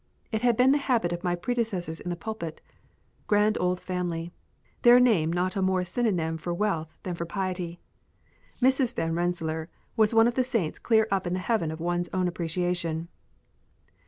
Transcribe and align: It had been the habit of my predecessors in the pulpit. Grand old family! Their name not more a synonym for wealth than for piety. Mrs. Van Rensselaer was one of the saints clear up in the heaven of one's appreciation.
It 0.31 0.41
had 0.41 0.57
been 0.57 0.71
the 0.71 0.79
habit 0.79 1.13
of 1.13 1.23
my 1.23 1.35
predecessors 1.35 1.99
in 1.99 2.09
the 2.09 2.15
pulpit. 2.15 2.59
Grand 3.27 3.55
old 3.61 3.79
family! 3.79 4.31
Their 4.81 4.99
name 4.99 5.31
not 5.31 5.55
more 5.57 5.81
a 5.81 5.85
synonym 5.85 6.39
for 6.39 6.55
wealth 6.55 6.95
than 7.03 7.13
for 7.13 7.27
piety. 7.27 7.79
Mrs. 8.59 8.95
Van 8.95 9.13
Rensselaer 9.13 9.69
was 9.95 10.11
one 10.11 10.27
of 10.27 10.33
the 10.33 10.43
saints 10.43 10.79
clear 10.79 11.07
up 11.11 11.27
in 11.27 11.33
the 11.33 11.37
heaven 11.39 11.69
of 11.69 11.79
one's 11.79 12.09
appreciation. 12.11 13.09